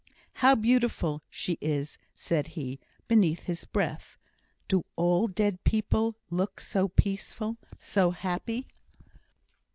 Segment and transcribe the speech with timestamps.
[0.41, 4.17] "How beautiful she is!" said he, beneath his breath.
[4.67, 8.65] "Do all dead people look so peaceful so happy?"